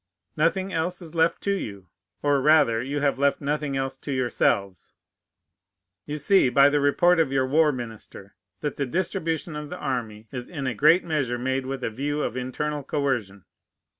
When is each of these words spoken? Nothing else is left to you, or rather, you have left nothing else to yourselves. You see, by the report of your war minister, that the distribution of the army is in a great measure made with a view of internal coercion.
Nothing 0.35 0.73
else 0.73 0.99
is 0.99 1.13
left 1.13 1.41
to 1.43 1.51
you, 1.51 1.85
or 2.23 2.41
rather, 2.41 2.81
you 2.81 3.01
have 3.01 3.19
left 3.19 3.39
nothing 3.39 3.77
else 3.77 3.95
to 3.97 4.11
yourselves. 4.11 4.93
You 6.07 6.17
see, 6.17 6.49
by 6.49 6.69
the 6.69 6.79
report 6.79 7.19
of 7.19 7.31
your 7.31 7.45
war 7.45 7.71
minister, 7.71 8.33
that 8.61 8.77
the 8.77 8.87
distribution 8.87 9.55
of 9.55 9.69
the 9.69 9.77
army 9.77 10.27
is 10.31 10.49
in 10.49 10.65
a 10.65 10.73
great 10.73 11.03
measure 11.03 11.37
made 11.37 11.67
with 11.67 11.83
a 11.83 11.91
view 11.91 12.23
of 12.23 12.35
internal 12.35 12.81
coercion. 12.81 13.45